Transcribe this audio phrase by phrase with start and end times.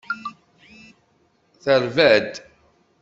[1.63, 2.33] Terba-d.